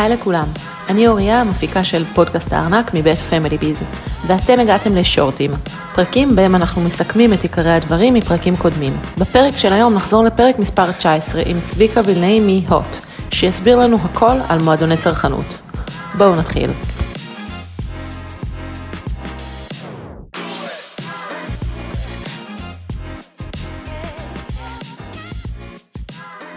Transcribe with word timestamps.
היי 0.00 0.08
לכולם, 0.08 0.46
אני 0.88 1.08
אוריה, 1.08 1.40
המפיקה 1.40 1.84
של 1.84 2.04
פודקאסט 2.04 2.52
הארנק 2.52 2.90
מבית 2.94 3.18
פמילי 3.18 3.58
ביז, 3.58 3.82
ואתם 4.26 4.60
הגעתם 4.60 4.96
לשורטים, 4.96 5.50
פרקים 5.94 6.36
בהם 6.36 6.54
אנחנו 6.54 6.82
מסכמים 6.82 7.32
את 7.32 7.42
עיקרי 7.42 7.72
הדברים 7.72 8.14
מפרקים 8.14 8.56
קודמים. 8.56 8.92
בפרק 9.18 9.56
של 9.56 9.72
היום 9.72 9.94
נחזור 9.94 10.24
לפרק 10.24 10.58
מספר 10.58 10.92
19 10.92 11.42
עם 11.46 11.60
צביקה 11.60 12.00
וילנאי 12.04 12.40
מהוט, 12.40 12.96
שיסביר 13.30 13.78
לנו 13.78 13.96
הכל 14.04 14.36
על 14.48 14.62
מועדוני 14.62 14.96
צרכנות. 14.96 15.54
בואו 16.18 16.36
נתחיל. 16.36 16.70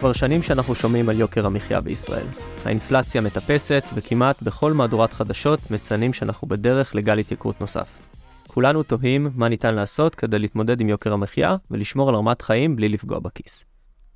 כבר 0.04 0.14
שנים 0.14 0.44
שאנחנו 0.44 0.76
שומעים 0.76 1.10
על 1.10 1.20
יוקר 1.20 1.46
המחיה 1.46 1.82
בישראל. 1.82 2.26
האינפלציה 2.66 3.22
מטפסת, 3.22 3.84
וכמעט 3.94 4.42
בכל 4.42 4.74
מהדורת 4.74 5.14
חדשות 5.14 5.72
מציינים 5.72 6.14
שאנחנו 6.14 6.48
בדרך 6.48 6.96
לגל 6.96 7.18
התייקרות 7.18 7.62
נוסף. 7.62 8.10
כולנו 8.48 8.84
תוהים 8.84 9.30
מה 9.36 9.50
ניתן 9.50 9.76
לעשות 9.76 10.16
כדי 10.16 10.40
להתמודד 10.40 10.82
עם 10.82 10.90
יוקר 10.90 11.13
המחיה 11.13 11.55
ולשמור 11.72 12.10
על 12.10 12.16
רמת 12.16 12.41
חיים 12.41 12.76
בלי 12.76 12.90
לפגוע 12.90 13.20
בכיס. 13.20 13.66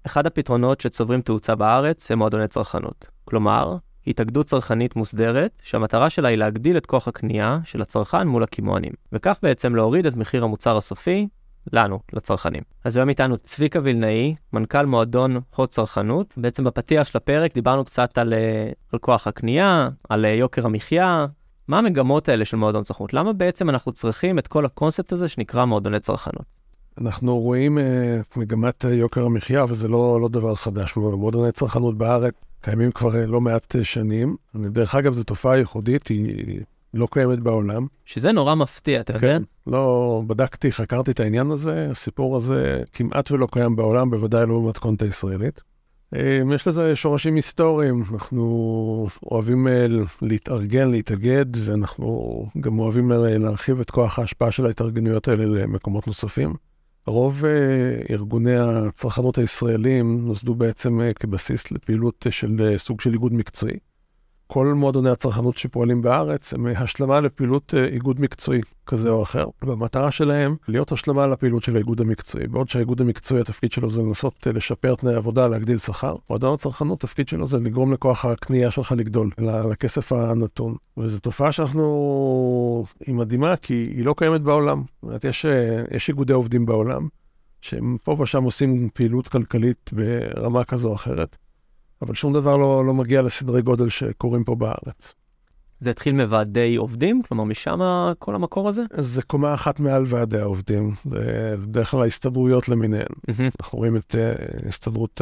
אחד 0.06 0.28
הפתרונות 0.28 0.82
שצוברים 0.82 1.22
תאוצה 1.22 1.56
בארץ 1.56 2.12
הם 2.12 2.18
מועדוני 2.18 2.48
צרכנות. 2.48 3.08
כלומר, 3.26 3.78
התאגדות 4.08 4.46
צרכנית 4.46 4.96
מוסדרת, 4.96 5.62
שהמטרה 5.64 6.10
שלה 6.10 6.28
היא 6.30 6.38
להגדיל 6.38 6.78
את 6.78 6.86
כוח 6.86 7.08
הקנייה 7.08 7.60
של 7.64 7.82
הצרכן 7.82 8.28
מול 8.28 8.44
הקמעונים, 8.44 8.94
וכך 9.12 9.38
בעצם 9.44 9.76
להוריד 9.76 10.06
את 10.06 10.16
מחיר 10.16 10.44
המוצר 10.44 10.78
הסופי 10.78 11.28
לנו, 11.74 12.00
לצרכנים. 12.14 12.64
אז 12.84 12.98
היום 12.98 13.10
איתנו 13.10 13.38
צביקה 13.38 13.80
וילנאי, 13.84 14.36
מנכ"ל 14.54 14.86
מועדון 14.86 15.40
הוט 15.56 15.70
צרכנות. 15.70 16.34
בעצם 16.38 16.64
בפתיח 16.64 17.08
של 17.08 17.18
הפרק 17.18 17.54
דיברנו 17.54 17.86
קצת 17.86 18.18
על, 18.18 18.34
אה, 18.34 18.70
על 18.94 19.00
כוח 19.00 19.28
הקנייה, 19.28 19.90
על 20.10 20.26
אה, 20.26 20.30
יוקר 20.30 20.66
המחיה. 20.66 21.26
מה 21.68 21.78
המגמות 21.78 22.30
האלה 22.30 22.46
של 22.46 22.58
מועדון 22.58 22.84
צרכנות? 22.84 23.14
למה 23.14 23.34
בעצם 23.34 23.70
אנחנו 23.70 23.92
צריכים 23.92 24.40
את 24.40 24.48
כל 24.48 24.66
הקונספט 24.66 25.12
הזה 25.12 25.28
שנקרא 25.28 25.66
מועדוני 25.66 26.00
צרכנות? 26.00 26.46
אנחנו 27.02 27.40
רואים 27.40 27.78
uh, 27.78 27.82
מגמת 28.40 28.84
יוקר 28.84 29.26
המחיה, 29.26 29.66
וזה 29.70 29.88
לא, 29.88 30.22
לא 30.22 30.30
דבר 30.30 30.56
חדש. 30.56 30.96
מועדוני 30.96 31.52
צרכנות 31.52 31.98
בארץ 31.98 32.34
קיימים 32.62 32.92
כבר 32.92 33.12
uh, 33.12 33.16
לא 33.16 33.42
מעט 33.42 33.76
uh, 33.76 33.84
שנים. 33.84 34.36
דרך 34.56 34.96
אגב, 34.96 35.14
זו 35.14 35.24
תופעה 35.24 35.58
ייחודית, 35.58 36.08
היא 36.08 36.62
לא 36.98 37.08
קיימת 37.12 37.40
בעולם. 37.40 37.88
שזה 38.06 38.32
נורא 38.32 38.56
מפתיע, 38.56 39.02
אתה 39.02 39.20
כן, 39.20 39.28
יודע? 39.28 39.40
לא, 39.68 40.22
בדקתי, 40.28 40.72
חקרתי 40.72 41.12
את 41.12 41.20
העניין 41.20 41.52
הזה, 41.52 41.88
הסיפור 41.92 42.36
הזה 42.36 42.82
כמעט 42.94 43.32
ולא 43.32 43.48
קיים 43.52 43.76
בעולם, 43.76 44.10
בוודאי 44.10 44.46
לא 44.48 44.60
במתכונת 44.60 45.02
הישראלית. 45.02 45.62
אה, 46.16 46.40
יש 46.56 46.68
לזה 46.68 46.96
שורשים 46.96 47.36
היסטוריים, 47.36 48.04
אנחנו 48.14 49.08
אוהבים 49.32 49.68
אה, 49.68 49.88
להתארגן, 50.22 50.92
להתאגד, 50.92 51.46
ואנחנו 51.66 52.46
גם 52.60 52.80
אוהבים 52.80 53.12
אה, 53.12 53.38
להרחיב 53.38 53.80
את 53.80 53.92
כוח 53.92 54.20
ההשפעה 54.20 54.52
של 54.52 54.66
ההתארגנויות 54.66 55.28
האלה 55.28 55.46
למקומות 55.46 56.08
נוספים. 56.08 56.54
רוב 57.08 57.44
ארגוני 58.10 58.56
הצרכנות 58.58 59.38
הישראלים 59.38 60.26
נוסדו 60.26 60.56
בעצם 60.56 61.02
כבסיס 61.16 61.72
לפעילות 61.72 62.26
של 62.30 62.74
סוג 62.78 63.02
של 63.02 63.14
איגוד 63.14 63.34
מקצועי. 63.34 63.78
כל 64.48 64.74
מועדוני 64.74 65.10
הצרכנות 65.10 65.58
שפועלים 65.58 66.02
בארץ 66.02 66.54
הם 66.54 66.68
השלמה 66.68 67.22
לפעילות 67.22 67.74
אה, 67.78 67.86
איגוד 67.86 68.22
מקצועי 68.22 68.62
כזה 68.86 69.10
או 69.10 69.24
אחר, 69.24 69.46
והמטרה 69.62 70.12
שלהם 70.12 70.56
להיות 70.68 70.92
השלמה 70.92 71.28
לפעילות 71.28 71.64
של 71.64 71.76
האיגוד 71.76 72.02
המקצועי. 72.02 72.48
בעוד 72.48 72.70
שהאיגוד 72.70 73.02
המקצועי, 73.02 73.42
התפקיד 73.42 73.72
שלו 73.72 73.90
זה 73.90 74.02
לנסות 74.02 74.48
אה, 74.48 74.52
לשפר 74.52 74.96
תנאי 74.96 75.16
עבודה, 75.16 75.48
להגדיל 75.48 75.78
שכר, 75.78 76.16
מועדון 76.30 76.54
הצרכנות, 76.54 77.04
התפקיד 77.04 77.28
שלו 77.28 77.48
זה 77.48 77.58
לגרום 77.58 77.94
לכוח 77.94 78.26
הקנייה 78.26 78.72
שלך 78.72 78.94
לגדול, 78.98 79.30
לכסף 79.72 80.12
הנתון. 80.14 80.76
וזו 80.98 81.20
תופעה 81.20 81.52
שאנחנו, 81.52 82.86
היא 83.06 83.16
מדהימה 83.16 83.56
כי 83.56 83.74
היא 83.74 84.06
לא 84.06 84.14
קיימת 84.18 84.42
בעולם. 84.42 84.84
זאת 84.96 85.04
אומרת, 85.04 85.24
יש, 85.24 85.46
אה, 85.46 85.84
יש 85.92 86.10
איגודי 86.10 86.34
עובדים 86.34 86.66
בעולם, 86.66 87.08
שהם 87.62 87.98
פה 88.04 88.16
ושם 88.20 88.44
עושים 88.44 88.90
פעילות 88.94 89.28
כלכלית 89.28 89.92
ברמה 89.94 90.64
כזו 90.64 90.90
או 90.90 90.94
אחרת. 90.94 91.38
אבל 92.02 92.14
שום 92.14 92.34
דבר 92.34 92.58
לא, 92.58 92.86
לא 92.86 92.94
מגיע 92.94 93.22
לסדרי 93.22 93.62
גודל 93.62 93.90
שקורים 93.90 94.44
פה 94.44 94.56
בארץ. 94.56 95.14
זה 95.80 95.90
התחיל 95.90 96.14
מוועדי 96.14 96.76
עובדים? 96.76 97.22
כלומר, 97.28 97.44
משם 97.44 97.80
כל 98.20 98.36
המקור 98.36 98.70
הזה? 98.70 98.84
זה 98.98 99.22
קומה 99.22 99.54
אחת 99.54 99.80
מעל 99.80 100.04
ועדי 100.08 100.40
העובדים. 100.40 100.94
זה, 101.06 101.54
זה 101.58 101.68
בדרך 101.68 101.92
כלל 101.92 102.02
ההסתדרויות 102.02 102.70
למיניהן. 102.70 103.06
Mm-hmm. 103.06 103.44
אנחנו 103.62 103.78
רואים 103.78 103.96
את 103.96 104.16
uh, 104.16 104.68
הסתדרות 104.68 105.22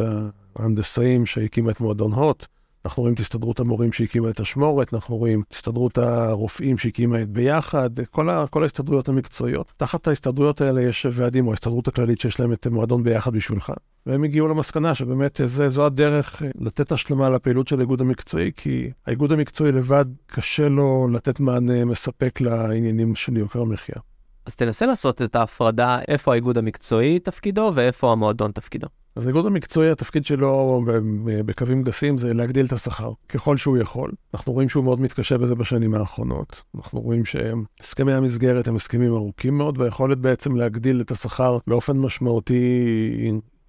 ההנדסאים 0.56 1.26
שהקימה 1.26 1.72
את 1.72 1.80
מועדון 1.80 2.14
הוט, 2.14 2.46
אנחנו 2.86 3.02
רואים 3.02 3.14
את 3.14 3.20
הסתדרות 3.20 3.60
המורים 3.60 3.94
שהקימה 3.94 4.30
את 4.30 4.40
אשמורת, 4.42 4.94
אנחנו 4.94 5.16
רואים 5.16 5.44
את 5.48 5.54
הסתדרות 5.54 5.98
הרופאים 5.98 6.78
שהקימה 6.78 7.22
את 7.22 7.30
ביחד, 7.30 7.90
כל, 8.12 8.30
ה, 8.30 8.48
כל 8.48 8.64
ההסתדרויות 8.64 9.10
המקצועיות. 9.10 9.74
תחת 9.78 10.08
ההסתדרויות 10.08 10.62
האלה 10.62 10.82
יש 10.82 11.06
ועדים, 11.12 11.46
או 11.48 11.52
ההסתדרות 11.52 11.88
הכללית 11.88 12.22
שיש 12.22 12.40
להם 12.40 12.54
את 12.54 12.68
מועדון 12.68 13.04
ביחד 13.04 13.34
בשבילך. 13.34 13.72
והם 14.06 14.24
הגיעו 14.24 14.48
למסקנה 14.48 14.96
שבאמת 14.96 15.42
זה, 15.46 15.70
זו 15.70 15.86
הדרך 15.86 16.42
לתת 16.60 16.92
השלמה 16.92 17.30
לפעילות 17.30 17.68
של 17.68 17.80
האיגוד 17.80 18.02
המקצועי, 18.02 18.52
כי 18.56 18.90
האיגוד 19.06 19.32
המקצועי 19.32 19.72
לבד 19.72 20.06
קשה 20.28 20.70
לו 20.70 21.08
לתת 21.12 21.40
מענה 21.40 21.86
מספק 21.86 22.42
לעניינים 22.42 23.16
של 23.16 23.38
יוקר 23.38 23.62
המחיה. 23.62 23.96
אז 24.46 24.56
תנסה 24.56 24.86
לעשות 24.86 25.22
את 25.22 25.36
ההפרדה 25.36 26.00
איפה 26.08 26.32
האיגוד 26.32 26.58
המקצועי 26.58 27.20
תפקידו 27.20 27.72
ואיפה 27.74 28.12
המועדון 28.12 28.52
תפקידו. 28.52 28.88
אז 29.16 29.26
האיגוד 29.26 29.46
המקצועי, 29.46 29.90
התפקיד 29.90 30.26
שלו 30.26 30.82
בקווים 31.46 31.84
גסים 31.84 32.18
זה 32.18 32.34
להגדיל 32.34 32.66
את 32.66 32.72
השכר 32.72 33.12
ככל 33.30 33.58
שהוא 33.58 33.78
יכול. 33.78 34.12
אנחנו 34.34 34.54
רואים 34.54 34.70
שהוא 34.70 34.84
מאוד 34.84 35.02
מתקשה 35.02 35.38
בזה 35.38 35.56
בשנים 35.56 35.94
האחרונות. 35.94 36.64
אנחנו 36.76 37.02
רואים 37.02 37.24
שהסכמי 37.26 38.14
המסגרת 38.14 38.68
הם 38.68 38.76
הסכמים 38.76 39.14
ארוכים 39.14 39.58
מאוד, 39.58 39.78
והיכולת 39.78 40.18
בעצם 40.18 40.56
להגדיל 40.56 41.02
את 41.02 41.12
השכר 41.12 41.58
באופן 41.68 41.98
משמעותי 41.98 42.86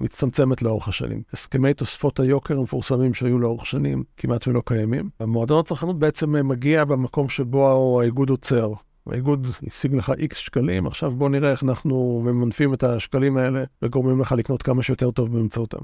מצטמצמת 0.01 0.63
לאורך 0.63 0.89
השנים. 0.89 1.23
הסכמי 1.33 1.75
תוספות 1.75 2.21
היוקר 2.21 2.59
המפורסמים 2.59 3.15
שהיו 3.15 3.39
לאורך 3.39 3.67
שנים 3.67 4.05
כמעט 4.17 4.49
ולא 4.49 4.63
קיימים. 4.65 5.11
המועדון 5.21 5.59
הצרכנות 5.61 5.99
בעצם 5.99 6.49
מגיע 6.49 6.85
במקום 6.85 7.29
שבו 7.29 8.01
האיגוד 8.01 8.31
עוצר. 8.31 8.73
האיגוד 9.07 9.47
השיג 9.67 9.95
לך 9.95 10.13
איקס 10.19 10.37
שקלים, 10.37 10.87
עכשיו 10.87 11.11
בוא 11.11 11.29
נראה 11.29 11.51
איך 11.51 11.63
אנחנו 11.63 12.23
ממנפים 12.25 12.75
את 12.75 12.83
השקלים 12.83 13.37
האלה 13.37 13.65
וגורמים 13.83 14.21
לך 14.21 14.33
לקנות 14.33 14.63
כמה 14.63 14.83
שיותר 14.83 15.11
טוב 15.11 15.33
באמצעותם. 15.33 15.79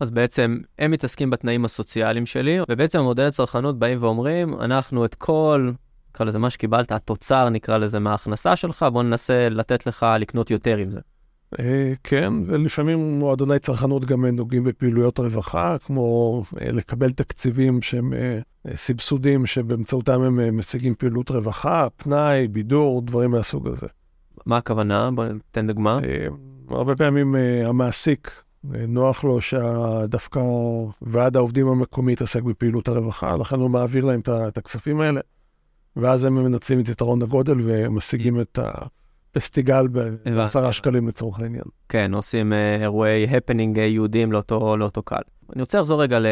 אז 0.00 0.10
בעצם 0.10 0.58
הם 0.78 0.90
מתעסקים 0.90 1.30
בתנאים 1.30 1.64
הסוציאליים 1.64 2.26
שלי, 2.26 2.58
ובעצם 2.68 3.00
מודלי 3.00 3.26
הצרכנות 3.26 3.78
באים 3.78 3.98
ואומרים, 4.00 4.60
אנחנו 4.60 5.04
את 5.04 5.14
כל, 5.14 5.70
נקרא 6.10 6.26
לזה 6.26 6.38
מה 6.38 6.50
שקיבלת, 6.50 6.92
התוצר 6.92 7.48
נקרא 7.48 7.78
לזה 7.78 7.98
מההכנסה 7.98 8.56
שלך, 8.56 8.86
בוא 8.92 9.02
ננסה 9.02 9.48
לתת 9.48 9.86
לך 9.86 10.06
לקנות 10.20 10.50
יותר 10.50 10.76
עם 10.76 10.90
זה. 10.90 11.00
אה, 11.60 11.92
כן, 12.04 12.32
ולפעמים 12.46 13.18
מועדוני 13.18 13.58
צרכנות 13.58 14.04
גם 14.04 14.26
נוגעים 14.26 14.64
בפעילויות 14.64 15.18
רווחה, 15.18 15.76
כמו 15.78 16.42
אה, 16.60 16.72
לקבל 16.72 17.12
תקציבים 17.12 17.82
שהם 17.82 18.12
אה, 18.12 18.38
סבסודים 18.76 19.46
שבאמצעותם 19.46 20.22
הם 20.22 20.58
משיגים 20.58 20.94
פעילות 20.94 21.30
רווחה, 21.30 21.86
פנאי, 21.96 22.48
בידור, 22.48 23.02
דברים 23.02 23.30
מהסוג 23.30 23.68
הזה. 23.68 23.86
מה 24.46 24.56
הכוונה? 24.56 25.10
בוא 25.10 25.24
ניתן 25.24 25.66
דוגמה. 25.66 25.98
הרבה 26.68 26.96
פעמים 26.96 27.34
המעסיק, 27.64 28.42
נוח 28.64 29.24
לו 29.24 29.40
שדווקא 29.40 30.40
ועד 31.02 31.36
העובדים 31.36 31.68
המקומי 31.68 32.12
יתעסק 32.12 32.42
בפעילות 32.42 32.88
הרווחה, 32.88 33.36
לכן 33.36 33.56
הוא 33.56 33.70
מעביר 33.70 34.04
להם 34.04 34.20
את 34.28 34.58
הכספים 34.58 35.00
האלה, 35.00 35.20
ואז 35.96 36.24
הם 36.24 36.34
מנצלים 36.34 36.80
את 36.80 36.88
יתרון 36.88 37.22
הגודל 37.22 37.56
ומשיגים 37.62 38.40
את 38.40 38.58
ה... 38.58 38.70
פסטיגל 39.32 39.88
בעשרה 40.24 40.72
שקלים 40.72 41.08
לצורך 41.08 41.40
העניין. 41.40 41.64
כן, 41.88 42.14
עושים 42.14 42.52
אה, 42.52 42.76
אירועי 42.82 43.36
הפנינג 43.36 43.78
אה, 43.78 43.84
יהודים 43.84 44.32
לאותו, 44.32 44.76
לאותו 44.76 45.02
קהל. 45.02 45.22
אני 45.52 45.60
רוצה 45.60 45.78
לחזור 45.78 46.02
רגע 46.02 46.18
ל... 46.18 46.26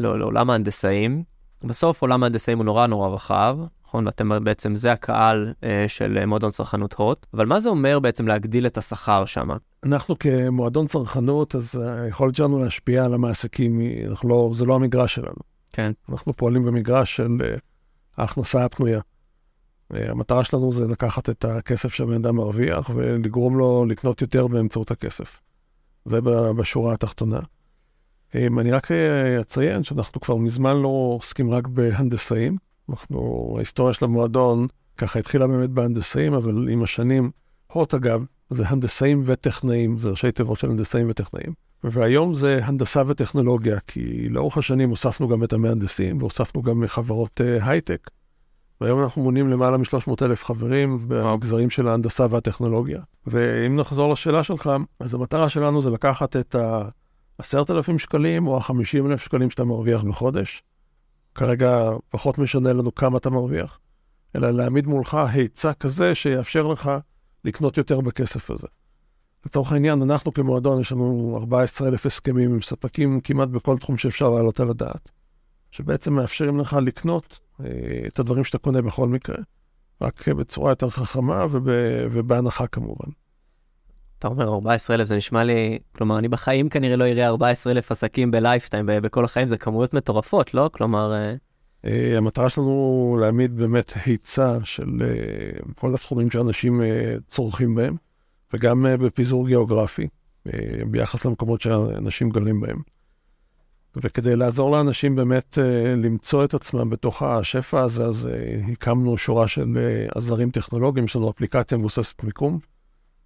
לא, 0.00 0.18
לעולם 0.18 0.50
ההנדסאים. 0.50 1.22
בסוף 1.64 2.02
עולם 2.02 2.22
ההנדסאים 2.22 2.58
הוא 2.58 2.64
נורא 2.64 2.86
נורא 2.86 3.08
רחב, 3.08 3.58
נכון? 3.84 4.06
ואתם 4.06 4.44
בעצם, 4.44 4.74
זה 4.74 4.92
הקהל 4.92 5.52
אה, 5.64 5.84
של 5.88 6.26
מועדון 6.26 6.50
צרכנות 6.50 6.94
הוט, 6.94 7.26
אבל 7.34 7.46
מה 7.46 7.60
זה 7.60 7.68
אומר 7.68 7.98
בעצם 7.98 8.28
להגדיל 8.28 8.66
את 8.66 8.78
השכר 8.78 9.24
שם? 9.24 9.48
אנחנו 9.84 10.18
כמועדון 10.18 10.86
צרכנות, 10.86 11.54
אז 11.54 11.74
היכולת 11.74 12.34
שלנו 12.34 12.64
להשפיע 12.64 13.04
על 13.04 13.14
המעסיקים, 13.14 13.80
לא, 14.24 14.50
זה 14.54 14.64
לא 14.64 14.74
המגרש 14.74 15.14
שלנו. 15.14 15.38
כן. 15.72 15.92
אנחנו 16.08 16.36
פועלים 16.36 16.62
במגרש 16.62 17.16
של 17.16 17.36
ההכנסה 18.16 18.64
הפנויה. 18.64 19.00
המטרה 19.90 20.44
שלנו 20.44 20.72
זה 20.72 20.86
לקחת 20.86 21.30
את 21.30 21.44
הכסף 21.44 21.94
שהבן 21.94 22.14
אדם 22.14 22.36
מרוויח 22.36 22.90
ולגרום 22.94 23.58
לו 23.58 23.84
לקנות 23.84 24.20
יותר 24.20 24.46
באמצעות 24.46 24.90
הכסף. 24.90 25.40
זה 26.04 26.20
בשורה 26.56 26.94
התחתונה. 26.94 27.40
אני 28.34 28.70
רק 28.70 28.92
אה, 28.92 29.40
אציין 29.40 29.84
שאנחנו 29.84 30.20
כבר 30.20 30.36
מזמן 30.36 30.76
לא 30.76 30.88
עוסקים 30.88 31.50
רק 31.50 31.66
בהנדסאים. 31.66 32.56
אנחנו, 32.90 33.52
ההיסטוריה 33.56 33.92
של 33.92 34.04
המועדון 34.04 34.66
ככה 34.96 35.18
התחילה 35.18 35.46
באמת 35.46 35.70
בהנדסאים, 35.70 36.34
אבל 36.34 36.68
עם 36.68 36.82
השנים, 36.82 37.30
הוט 37.72 37.94
אגב, 37.94 38.24
זה 38.50 38.68
הנדסאים 38.68 39.22
וטכנאים, 39.26 39.98
זה 39.98 40.08
ראשי 40.08 40.32
תיבות 40.32 40.58
של 40.58 40.70
הנדסאים 40.70 41.10
וטכנאים. 41.10 41.52
והיום 41.84 42.34
זה 42.34 42.60
הנדסה 42.62 43.02
וטכנולוגיה, 43.06 43.80
כי 43.86 44.28
לאורך 44.28 44.58
השנים 44.58 44.90
הוספנו 44.90 45.28
גם 45.28 45.44
את 45.44 45.52
המהנדסים 45.52 46.18
והוספנו 46.18 46.62
גם 46.62 46.84
חברות 46.86 47.40
uh, 47.40 47.64
הייטק. 47.64 48.10
והיום 48.80 49.02
אנחנו 49.02 49.22
מונים 49.22 49.48
למעלה 49.48 49.76
מ-300 49.76 50.12
אלף 50.22 50.44
חברים 50.44 51.08
במגזרים 51.08 51.70
של 51.70 51.88
ההנדסה 51.88 52.26
והטכנולוגיה. 52.30 53.00
ואם 53.26 53.76
נחזור 53.76 54.12
לשאלה 54.12 54.42
שלך, 54.42 54.70
אז 55.00 55.14
המטרה 55.14 55.48
שלנו 55.48 55.80
זה 55.80 55.90
לקחת 55.90 56.36
את 56.36 56.54
ה-10,000 56.54 57.98
שקלים 57.98 58.46
או 58.46 58.56
ה-50,000 58.56 59.16
שקלים 59.16 59.50
שאתה 59.50 59.64
מרוויח 59.64 60.04
בחודש. 60.04 60.62
כרגע 61.34 61.90
פחות 62.08 62.38
משנה 62.38 62.72
לנו 62.72 62.94
כמה 62.94 63.18
אתה 63.18 63.30
מרוויח, 63.30 63.78
אלא 64.36 64.50
להעמיד 64.50 64.86
מולך 64.86 65.14
היצע 65.14 65.72
כזה 65.72 66.14
שיאפשר 66.14 66.66
לך 66.66 66.90
לקנות 67.44 67.76
יותר 67.76 68.00
בכסף 68.00 68.50
הזה. 68.50 68.66
לצורך 69.46 69.72
העניין, 69.72 70.02
אנחנו 70.02 70.32
כמועדון, 70.32 70.80
יש 70.80 70.92
לנו 70.92 71.36
14,000 71.40 72.06
הסכמים 72.06 72.52
עם 72.54 72.62
ספקים 72.62 73.20
כמעט 73.20 73.48
בכל 73.48 73.78
תחום 73.78 73.96
שאפשר 73.96 74.30
להעלות 74.30 74.60
על 74.60 74.70
הדעת, 74.70 75.10
שבעצם 75.70 76.12
מאפשרים 76.12 76.60
לך 76.60 76.76
לקנות 76.82 77.40
את 78.06 78.18
הדברים 78.18 78.44
שאתה 78.44 78.58
קונה 78.58 78.82
בכל 78.82 79.08
מקרה, 79.08 79.36
רק 80.00 80.28
בצורה 80.28 80.72
יותר 80.72 80.90
חכמה 80.90 81.46
וב, 81.50 81.68
ובהנחה 82.10 82.66
כמובן. 82.66 83.10
אתה 84.18 84.28
אומר 84.28 84.48
14,000, 84.48 85.06
זה 85.06 85.16
נשמע 85.16 85.44
לי, 85.44 85.78
כלומר, 85.92 86.18
אני 86.18 86.28
בחיים 86.28 86.68
כנראה 86.68 86.96
לא 86.96 87.04
אראה 87.04 87.26
14,000 87.26 87.90
עסקים 87.90 88.30
בלייפטיים, 88.30 88.86
בכל 88.86 89.24
החיים 89.24 89.48
זה 89.48 89.56
כמויות 89.56 89.94
מטורפות, 89.94 90.54
לא? 90.54 90.70
כלומר... 90.72 91.12
אה, 91.12 91.34
אה, 91.84 92.18
המטרה 92.18 92.48
שלנו 92.48 93.16
להעמיד 93.20 93.56
באמת 93.56 93.92
היצע 94.04 94.58
של 94.64 94.86
כל 95.76 95.94
התחומים 95.94 96.30
שאנשים 96.30 96.82
צורכים 97.26 97.74
בהם. 97.74 97.96
וגם 98.52 98.86
אה, 98.86 98.96
בפיזור 98.96 99.46
גיאוגרפי, 99.46 100.08
אה, 100.46 100.52
ביחס 100.90 101.24
למקומות 101.24 101.60
שאנשים 101.60 102.30
גרים 102.30 102.60
בהם. 102.60 102.78
וכדי 103.96 104.36
לעזור 104.36 104.70
לאנשים 104.70 105.16
באמת 105.16 105.58
אה, 105.58 105.94
למצוא 105.96 106.44
את 106.44 106.54
עצמם 106.54 106.90
בתוך 106.90 107.22
השפע 107.22 107.80
הזה, 107.80 108.04
אז 108.04 108.28
הקמנו 108.72 109.18
שורה 109.18 109.48
של 109.48 109.78
עזרים 110.14 110.50
טכנולוגיים, 110.50 111.04
יש 111.04 111.16
לנו 111.16 111.30
אפליקציה 111.30 111.78
מבוססת 111.78 112.24
מיקום, 112.24 112.58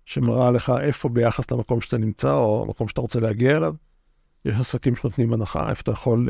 שמראה 0.07 0.51
לך 0.51 0.73
איפה 0.81 1.09
ביחס 1.09 1.51
למקום 1.51 1.81
שאתה 1.81 1.99
נמצא, 1.99 2.35
או 2.35 2.63
המקום 2.65 2.89
שאתה 2.89 3.01
רוצה 3.01 3.21
להגיע 3.21 3.57
אליו. 3.57 3.75
יש 4.45 4.57
עסקים 4.61 4.97
שנותנים 4.97 5.33
הנחה, 5.33 5.71
איפה 5.71 5.81
אתה 5.83 5.91
יכול 5.91 6.29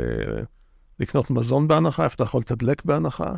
לקנות 1.01 1.31
מזון 1.31 1.69
בהנחה, 1.69 2.05
איפה 2.05 2.15
אתה 2.15 2.23
יכול 2.23 2.41
לתדלק 2.41 2.85
בהנחה. 2.85 3.35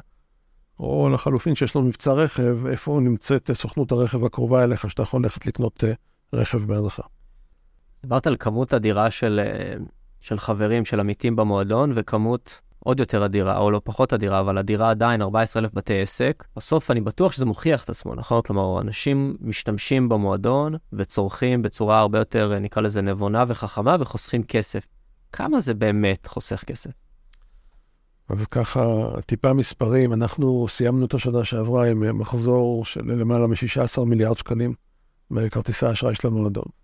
או 0.78 1.08
לחלופין 1.12 1.54
שיש 1.54 1.74
לו 1.74 1.82
מבצע 1.82 2.12
רכב, 2.12 2.66
איפה 2.66 3.00
נמצאת 3.02 3.50
סוכנות 3.52 3.92
הרכב 3.92 4.24
הקרובה 4.24 4.64
אליך, 4.64 4.90
שאתה 4.90 5.02
יכול 5.02 5.22
ללכת 5.22 5.46
לקנות 5.46 5.84
אה, 5.84 5.92
רכב 6.32 6.58
בהנחה. 6.58 7.02
דיברת 8.02 8.26
על 8.26 8.36
כמות 8.38 8.74
אדירה 8.74 9.10
של, 9.10 9.40
אה, 9.44 9.74
של 10.24 10.38
חברים, 10.38 10.84
של 10.84 11.00
עמיתים 11.00 11.36
במועדון, 11.36 11.92
וכמות 11.94 12.60
עוד 12.78 13.00
יותר 13.00 13.24
אדירה, 13.24 13.58
או 13.58 13.70
לא 13.70 13.80
פחות 13.84 14.12
אדירה, 14.12 14.40
אבל 14.40 14.58
אדירה 14.58 14.90
עדיין, 14.90 15.22
14,000 15.22 15.70
בתי 15.74 16.00
עסק. 16.02 16.44
בסוף 16.56 16.90
אני 16.90 17.00
בטוח 17.00 17.32
שזה 17.32 17.46
מוכיח 17.46 17.84
את 17.84 17.90
עצמו, 17.90 18.14
נכון? 18.14 18.42
כלומר, 18.42 18.80
אנשים 18.80 19.36
משתמשים 19.40 20.08
במועדון 20.08 20.74
וצורכים 20.92 21.62
בצורה 21.62 22.00
הרבה 22.00 22.18
יותר, 22.18 22.52
אה, 22.54 22.58
נקרא 22.58 22.82
לזה, 22.82 23.02
נבונה 23.02 23.44
וחכמה, 23.48 23.96
וחוסכים 24.00 24.42
כסף. 24.42 24.86
כמה 25.32 25.60
זה 25.60 25.74
באמת 25.74 26.26
חוסך 26.26 26.64
כסף? 26.64 26.90
אז 28.28 28.46
ככה, 28.46 29.08
טיפה 29.26 29.52
מספרים, 29.52 30.12
אנחנו 30.12 30.66
סיימנו 30.68 31.06
את 31.06 31.14
השנה 31.14 31.44
שעברה 31.44 31.90
עם 31.90 32.18
מחזור 32.18 32.84
של 32.84 33.12
למעלה 33.12 33.46
מ-16 33.46 34.04
מיליארד 34.04 34.38
שקלים 34.38 34.74
בכרטיסי 35.30 35.86
האשראי 35.86 36.14
של 36.14 36.28
המועדון. 36.28 36.83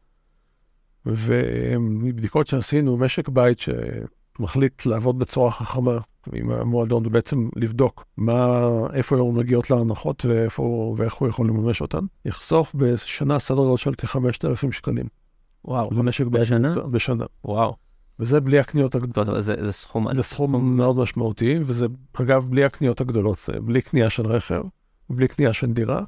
ומבדיקות 1.07 2.47
שעשינו, 2.47 2.97
משק 2.97 3.29
בית 3.29 3.59
שמחליט 3.61 4.87
לעבוד 4.87 5.19
בצורה 5.19 5.51
חכמה 5.51 5.99
עם 6.33 6.51
המועדון, 6.51 7.07
ובעצם 7.07 7.49
לבדוק 7.57 8.05
מה, 8.17 8.69
איפה 8.93 9.17
הוא 9.17 9.35
מגיעות 9.35 9.71
להנחות 9.71 10.25
ואיפה, 10.25 10.95
ואיך 10.97 11.15
הוא 11.15 11.29
יכול 11.29 11.49
לממש 11.49 11.81
אותן, 11.81 12.05
יחסוך 12.25 12.71
בשנה 12.75 13.39
סדר 13.39 13.57
גודל 13.57 13.77
של 13.77 13.93
כ-5,000 13.99 14.73
שקלים. 14.73 15.07
וואו, 15.65 15.91
למשק 15.93 16.27
בית 16.27 16.43
בשנה? 16.43 16.75
בשנה. 16.75 17.25
וואו. 17.45 17.77
וזה 18.19 18.41
בלי 18.41 18.59
הקניות 18.59 18.95
הגדולות. 18.95 19.43
זה, 19.43 19.55
זה 19.65 19.73
סכום... 19.73 20.15
זה 20.15 20.23
סכום 20.23 20.77
מאוד 20.77 20.97
משמעותי, 20.97 21.59
וזה 21.67 21.87
אגב 22.13 22.47
בלי 22.51 22.65
הקניות 22.65 23.01
הגדולות, 23.01 23.39
בלי 23.63 23.83
קנייה 23.83 24.11
של 24.11 24.27
רכב, 24.27 24.63
בלי 25.11 25.29
קנייה 25.29 25.53
של 25.53 25.73
דירה, 25.73 26.03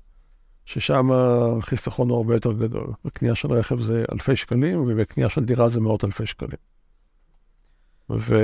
ששם 0.64 1.10
החיסכון 1.12 2.08
הוא 2.08 2.16
הרבה 2.16 2.34
יותר 2.34 2.52
גדול. 2.52 2.86
בקנייה 3.04 3.34
של 3.34 3.52
רכב 3.52 3.80
זה 3.80 4.04
אלפי 4.12 4.36
שקלים, 4.36 4.80
ובקנייה 4.80 5.28
של 5.28 5.44
דירה 5.44 5.68
זה 5.68 5.80
מאות 5.80 6.04
אלפי 6.04 6.26
שקלים. 6.26 6.58
ו... 8.10 8.34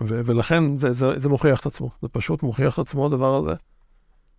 ו... 0.00 0.20
ולכן 0.24 0.76
זה, 0.76 0.92
זה, 0.92 1.18
זה 1.18 1.28
מוכיח 1.28 1.60
את 1.60 1.66
עצמו, 1.66 1.90
זה 2.02 2.08
פשוט 2.08 2.42
מוכיח 2.42 2.74
את 2.74 2.78
עצמו 2.78 3.06
הדבר 3.06 3.36
הזה. 3.36 3.52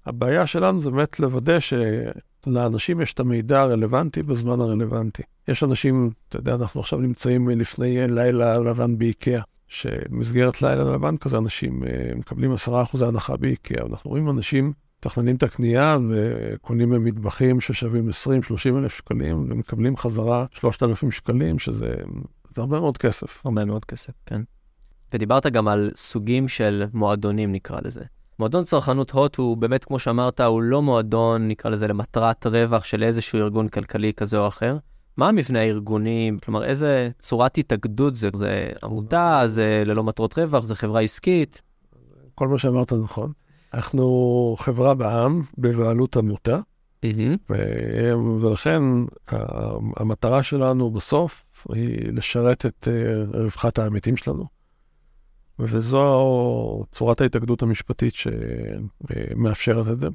הבעיה 0.06 0.48
שלנו 0.48 0.80
זה 0.80 0.92
באמת 0.92 1.20
לוודא 1.20 1.58
שלאנשים 1.60 3.02
יש 3.02 3.14
את 3.14 3.20
המידע 3.20 3.62
הרלוונטי 3.62 4.24
בזמן 4.24 4.60
הרלוונטי. 4.60 5.24
יש 5.48 5.64
אנשים, 5.64 6.10
אתה 6.30 6.38
יודע, 6.38 6.54
אנחנו 6.56 6.82
עכשיו 6.82 7.00
נמצאים 7.00 7.50
לפני 7.50 8.08
לילה 8.08 8.58
לבן 8.58 8.98
באיקאה, 8.98 9.42
שבמסגרת 9.68 10.62
לילה 10.62 10.84
לבן 10.84 11.18
כזה 11.18 11.38
אנשים 11.38 11.84
אה, 11.84 12.16
מקבלים 12.16 12.54
10% 12.54 13.06
הנחה 13.06 13.38
באיקאה. 13.38 13.86
אנחנו 13.90 14.10
רואים 14.10 14.30
אנשים 14.30 14.74
מתכננים 15.00 15.36
את 15.36 15.44
הקנייה 15.44 15.98
וקונים 16.10 17.04
מטבחים 17.04 17.62
ששווים 17.62 18.10
20-30 18.10 18.78
אלף 18.78 18.98
שקלים 18.98 19.48
ומקבלים 19.50 19.98
חזרה 19.98 20.46
3,000 20.52 21.12
שקלים, 21.12 21.60
שזה 21.60 21.96
הרבה 22.58 22.80
מאוד 22.80 22.98
כסף. 22.98 23.46
הרבה 23.46 23.66
מאוד 23.66 23.86
כסף, 23.86 24.14
כן. 24.26 24.42
ודיברת 25.14 25.46
גם 25.46 25.68
על 25.68 25.92
סוגים 25.96 26.48
של 26.48 26.84
מועדונים, 26.94 27.52
נקרא 27.52 27.80
לזה. 27.84 28.02
מועדון 28.40 28.64
צרכנות 28.64 29.12
הוט 29.12 29.36
הוא 29.36 29.58
באמת, 29.58 29.86
כמו 29.86 30.00
שאמרת, 30.00 30.40
הוא 30.40 30.62
לא 30.62 30.82
מועדון, 30.82 31.48
נקרא 31.48 31.72
לזה, 31.72 31.88
למטרת 31.88 32.46
רווח 32.46 32.84
של 32.84 33.04
איזשהו 33.04 33.40
ארגון 33.40 33.68
כלכלי 33.68 34.14
כזה 34.14 34.38
או 34.38 34.48
אחר. 34.48 34.78
מה 35.18 35.30
המבנה 35.30 35.60
הארגוני? 35.60 36.32
כלומר, 36.44 36.66
איזה 36.66 37.10
צורת 37.20 37.58
התאגדות 37.58 38.16
זה? 38.16 38.30
זה 38.34 38.70
עמותה, 38.84 39.44
זה 39.46 39.84
ללא 39.86 40.04
מטרות 40.04 40.40
רווח, 40.40 40.64
זה 40.64 40.76
חברה 40.76 41.02
עסקית? 41.02 41.62
כל 42.36 42.48
מה 42.48 42.58
שאמרת 42.58 42.94
נכון. 42.94 43.32
אנחנו 43.74 44.56
חברה 44.60 44.94
בעם, 44.94 45.42
בבעלות 45.58 46.18
עמותה, 46.18 46.60
ולכן 48.42 48.82
המטרה 49.98 50.44
שלנו 50.44 50.92
בסוף 50.92 51.66
היא 51.70 52.12
לשרת 52.12 52.66
את 52.66 52.88
אה, 52.88 53.42
רווחת 53.42 53.80
העמיתים 53.80 54.18
שלנו. 54.18 54.46
וזו 55.60 56.86
צורת 56.92 57.22
ההתאגדות 57.22 57.62
המשפטית 57.62 58.14
שמאפשרת 58.16 59.88
את 59.88 60.00
זה. 60.00 60.08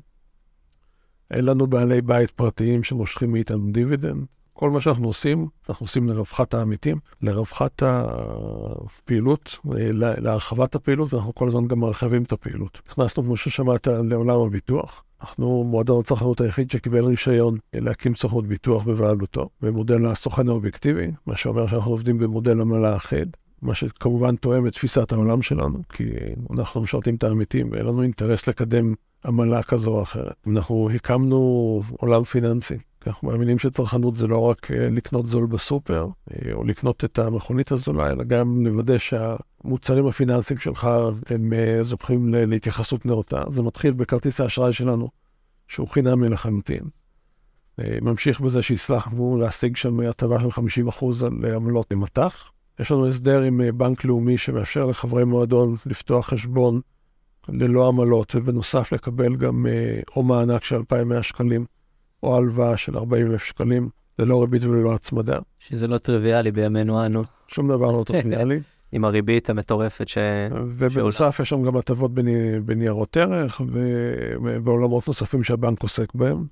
אין 1.31 1.45
לנו 1.45 1.67
בעלי 1.67 2.03
בית 2.03 2.31
פרטיים 2.31 2.83
שמושכים 2.83 3.33
מאיתנו 3.33 3.73
דיבידנד. 3.73 4.27
כל 4.61 4.71
מה 4.71 4.81
שאנחנו 4.81 5.07
עושים, 5.07 5.47
אנחנו 5.69 5.85
עושים 5.85 6.09
לרווחת 6.09 6.55
העמיתים, 6.55 6.99
לרווחת 7.23 7.83
הפעילות, 7.83 9.59
להרחבת 9.95 10.75
הפעילות, 10.75 11.15
ואנחנו 11.15 11.35
כל 11.35 11.49
הזמן 11.49 11.67
גם 11.67 11.79
מרחבים 11.79 12.23
את 12.23 12.33
הפעילות. 12.33 12.81
נכנסנו, 12.89 13.23
כמו 13.23 13.37
ששמעת, 13.37 13.87
לעולם 13.87 14.41
הביטוח. 14.41 15.05
אנחנו 15.21 15.65
מועדון 15.65 16.01
הצרכנות 16.01 16.41
היחיד 16.41 16.71
שקיבל 16.71 17.05
רישיון 17.05 17.59
להקים 17.75 18.15
סוכנות 18.15 18.47
ביטוח 18.47 18.83
בבעלותו, 18.83 19.49
במודל 19.63 20.07
הסוכן 20.07 20.49
האובייקטיבי, 20.49 21.11
מה 21.27 21.37
שאומר 21.37 21.67
שאנחנו 21.67 21.91
עובדים 21.91 22.19
במודל 22.19 22.61
עמלה 22.61 22.97
אחיד. 22.97 23.37
מה 23.63 23.75
שכמובן 23.75 24.37
תואם 24.37 24.67
את 24.67 24.73
תפיסת 24.73 25.13
העולם 25.13 25.43
שלנו, 25.43 25.79
כי 25.89 26.05
אנחנו 26.59 26.81
משרתים 26.81 27.15
את 27.15 27.25
העמיתים 27.25 27.69
ואין 27.73 27.87
לנו 27.87 28.03
אינטרס 28.03 28.47
לקדם 28.47 28.95
עמלה 29.25 29.63
כזו 29.63 29.91
או 29.91 30.03
אחרת. 30.03 30.35
אנחנו 30.47 30.91
הקמנו 30.95 31.83
עולם 31.99 32.25
פיננסי. 32.25 32.79
אנחנו 33.07 33.29
מאמינים 33.29 33.59
שצרכנות 33.59 34.17
זה 34.17 34.27
לא 34.27 34.39
רק 34.39 34.71
אה, 34.71 34.89
לקנות 34.91 35.27
זול 35.27 35.47
בסופר, 35.47 36.07
אה, 36.31 36.53
או 36.53 36.65
לקנות 36.65 37.05
את 37.05 37.19
המכונית 37.19 37.73
הזולה, 37.73 38.11
אלא 38.11 38.25
גם 38.25 38.67
לוודא 38.67 38.99
שהמוצרים 38.99 40.07
הפיננסיים 40.07 40.59
שלך 40.59 40.89
הם 41.27 41.53
אה, 41.53 41.83
זוכים 41.83 42.35
להתייחסות 42.35 43.07
נאותה. 43.07 43.43
זה 43.49 43.63
מתחיל 43.63 43.93
בכרטיס 43.93 44.41
האשראי 44.41 44.73
שלנו, 44.73 45.09
שהוא 45.69 45.89
חינמי 45.89 46.29
לחלוטין. 46.29 46.83
ממשיך 48.03 48.41
בזה 48.41 48.63
שהצלחנו 48.63 49.37
להשיג 49.41 49.77
שם 49.77 50.01
הטבה 50.01 50.41
של 50.41 50.49
50% 50.89 51.27
על 51.27 51.55
עמלות 51.55 51.87
למטח. 51.91 52.51
יש 52.81 52.91
לנו 52.91 53.07
הסדר 53.09 53.41
עם 53.43 53.61
בנק 53.75 54.05
לאומי 54.05 54.39
שמאפשר 54.39 54.85
לחברי 54.85 55.25
מועדון 55.25 55.77
לפתוח 55.87 56.27
חשבון 56.27 56.81
ללא 57.49 57.89
עמלות, 57.89 58.35
ובנוסף 58.35 58.93
לקבל 58.93 59.37
גם 59.37 59.67
או 60.17 60.23
מענק 60.23 60.65
של 60.65 60.77
2,100 60.77 61.23
שקלים 61.23 61.65
או 62.23 62.37
הלוואה 62.37 62.77
של 62.77 62.97
40 62.97 63.27
אלף 63.27 63.45
שקלים, 63.45 63.89
ללא 64.19 64.41
ריבית 64.41 64.65
וללא 64.65 64.95
הצמדה. 64.95 65.39
שזה 65.59 65.87
לא 65.87 65.99
טריוויאלי 65.99 66.53
בימינו 66.53 67.07
אנו. 67.07 67.23
שום 67.49 67.69
דבר 67.69 67.93
לא 67.93 68.05
טריוויאלי. 68.07 68.61
עם 68.93 69.05
הריבית 69.05 69.51
המטורפת 69.51 70.09
ש... 70.09 70.19
ובנוסף 70.53 71.41
יש 71.43 71.49
שם 71.49 71.63
גם 71.63 71.77
הטבות 71.77 72.11
בניירות 72.65 73.17
ערך 73.17 73.61
ובעולמות 74.43 75.09
נוספים 75.09 75.45
שהבנק 75.45 75.83
עוסק 75.83 76.15
בהם. 76.15 76.47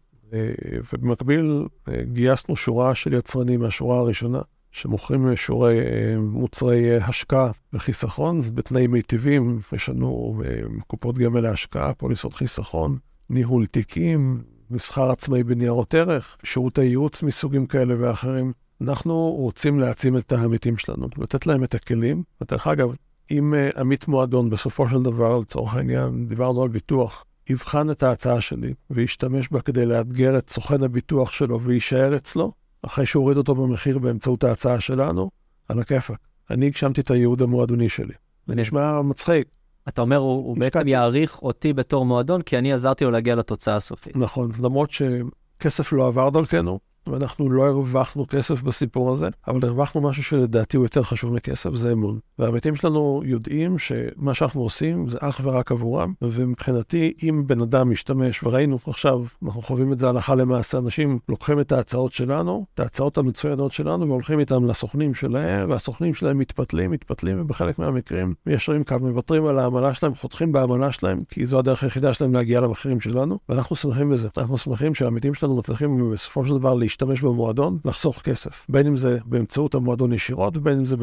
ובמקביל 0.92 1.66
גייסנו 2.02 2.56
שורה 2.56 2.94
של 2.94 3.12
יצרנים 3.12 3.60
מהשורה 3.60 3.98
הראשונה, 3.98 4.40
שמוכרים 4.72 5.37
שיעורי 5.37 5.80
מוצרי 6.18 6.96
השקעה 6.96 7.50
וחיסכון 7.72 8.42
בתנאים 8.54 8.90
מיטיבים. 8.90 9.60
יש 9.72 9.88
לנו 9.88 10.40
קופות 10.87 11.18
גמל 11.18 11.40
להשקעה, 11.40 11.94
פוליסות 11.94 12.34
חיסכון, 12.34 12.98
ניהול 13.30 13.66
תיקים, 13.66 14.42
מסחר 14.70 15.10
עצמאי 15.10 15.42
בניירות 15.42 15.94
ערך, 15.94 16.37
שירותי 16.44 16.84
ייעוץ 16.84 17.22
מסוגים 17.22 17.66
כאלה 17.66 17.94
ואחרים. 17.98 18.52
אנחנו 18.80 19.14
רוצים 19.30 19.80
להעצים 19.80 20.16
את 20.16 20.32
העמיתים 20.32 20.76
שלנו, 20.76 21.08
לתת 21.18 21.46
להם 21.46 21.64
את 21.64 21.75
הכלים. 21.75 22.22
ודרך 22.40 22.66
אגב, 22.66 22.94
אם 23.30 23.54
עמית 23.76 24.08
מועדון, 24.08 24.50
בסופו 24.50 24.88
של 24.88 25.02
דבר, 25.02 25.38
לצורך 25.38 25.75
העניין, 25.75 26.28
דיברנו 26.28 26.62
על 26.62 26.68
ביטוח, 26.68 27.25
יבחן 27.50 27.90
את 27.90 28.02
ההצעה 28.02 28.40
שלי 28.40 28.75
וישתמש 28.90 29.48
בה 29.52 29.60
כדי 29.60 29.87
לאתגר 29.87 30.38
את 30.38 30.50
סוכן 30.50 30.82
הביטוח 30.82 31.32
שלו 31.32 31.60
ויישאר 31.60 32.16
אצלו, 32.16 32.52
אחרי 32.82 33.06
שהוא 33.06 33.22
הוריד 33.22 33.38
אותו 33.38 33.54
במחיר 33.54 33.98
באמצעות 33.98 34.44
ההצעה 34.44 34.80
שלנו, 34.80 35.30
על 35.68 35.80
הכיפאק. 35.80 36.18
אני 36.50 36.66
הגשמתי 36.66 37.00
את 37.00 37.10
הייעוד 37.10 37.42
המועדוני 37.42 37.88
שלי. 37.88 38.14
זה 38.46 38.54
נשמע 38.54 39.02
מצחיק. 39.02 39.48
אתה 39.88 40.00
אומר, 40.00 40.16
הוא, 40.16 40.47
הוא 40.47 40.57
בעצם 40.59 40.88
יעריך 40.88 41.42
אותי 41.42 41.73
בתור 41.73 42.04
מועדון, 42.04 42.42
כי 42.42 42.59
אני 42.59 42.73
עזרתי 42.73 43.04
לו 43.04 43.11
להגיע 43.11 43.35
לתוצאה 43.35 43.76
הסופית. 43.76 44.16
נכון, 44.16 44.50
למרות 44.62 44.90
שכסף 44.90 45.92
לא 45.92 46.07
עבר 46.07 46.30
דרכנו, 46.30 46.78
ואנחנו 47.08 47.50
לא 47.50 47.66
הרווחנו 47.66 48.26
כסף 48.28 48.62
בסיפור 48.62 49.12
הזה, 49.12 49.28
אבל 49.48 49.68
הרווחנו 49.68 50.00
משהו 50.00 50.22
שלדעתי 50.22 50.76
הוא 50.76 50.84
יותר 50.84 51.02
חשוב 51.02 51.32
מכסף, 51.32 51.74
זה 51.74 51.92
אמון. 51.92 52.18
והעמיתים 52.38 52.76
שלנו 52.76 53.22
יודעים 53.24 53.78
שמה 53.78 54.34
שאנחנו 54.34 54.60
עושים 54.62 55.08
זה 55.08 55.18
אך 55.20 55.40
ורק 55.44 55.72
עבורם, 55.72 56.12
ומבחינתי, 56.22 57.12
אם 57.22 57.42
בן 57.46 57.60
אדם 57.60 57.90
משתמש, 57.90 58.42
וראינו 58.42 58.78
עכשיו, 58.86 59.24
אנחנו 59.44 59.62
חווים 59.62 59.92
את 59.92 59.98
זה 59.98 60.08
הלכה 60.08 60.34
למעשה, 60.34 60.78
אנשים 60.78 61.18
לוקחים 61.28 61.60
את 61.60 61.72
ההצעות 61.72 62.12
שלנו, 62.12 62.66
את 62.74 62.80
ההצעות 62.80 63.18
המצוינות 63.18 63.72
שלנו, 63.72 64.08
והולכים 64.08 64.40
איתם 64.40 64.64
לסוכנים 64.64 65.14
שלהם, 65.14 65.70
והסוכנים 65.70 66.14
שלהם 66.14 66.38
מתפתלים, 66.38 66.90
מתפתלים, 66.90 67.40
ובחלק 67.40 67.78
מהמקרים 67.78 68.32
מיישרים 68.46 68.84
קו, 68.84 68.96
מוותרים 69.00 69.46
על 69.46 69.58
העמלה 69.58 69.94
שלהם, 69.94 70.14
חותכים 70.14 70.52
בעמלה 70.52 70.92
שלהם, 70.92 71.22
כי 71.28 71.46
זו 71.46 71.58
הדרך 71.58 71.82
היחידה 71.82 72.12
שלהם 72.12 72.34
להגיע 72.34 72.60
למחירים 72.60 73.00
שלנו, 73.00 73.38
ואנחנו 73.48 73.76
שמחים 73.76 74.10
בזה. 74.10 74.28
אנחנו 74.38 74.58
שמחים 74.58 74.94
שהעמיתים 74.94 75.34
שלנו 75.34 75.56
מצליחים 75.56 76.12
בסופו 76.12 76.46
של 76.46 76.58
דבר 76.58 76.74
להשתמש 77.02 77.21
במועדון, 77.21 77.78
לחסוך 77.85 78.23
כסף. 78.23 78.67
בין 78.69 78.87
אם 78.87 78.97
זה 78.97 79.19
באמצעות 79.25 79.75
המועדון 79.75 80.12
ישירות, 80.12 80.57
ובין 80.57 80.78
אם 80.78 80.87
זה 80.87 80.97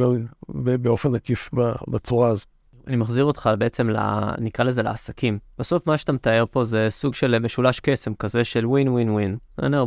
באופן 0.77 1.15
עקיף 1.15 1.49
בצורה 1.87 2.29
הזו. 2.29 2.45
אני 2.87 2.95
מחזיר 2.95 3.23
אותך 3.23 3.49
בעצם, 3.57 3.89
ל, 3.89 3.97
נקרא 4.37 4.65
לזה 4.65 4.83
לעסקים. 4.83 5.39
בסוף 5.59 5.87
מה 5.87 5.97
שאתה 5.97 6.11
מתאר 6.11 6.45
פה 6.51 6.63
זה 6.63 6.87
סוג 6.89 7.13
של 7.13 7.39
משולש 7.39 7.79
קסם 7.79 8.13
כזה 8.13 8.43
של 8.43 8.65
ווין 8.65 8.87
ווין 8.87 9.09
ווין. 9.09 9.37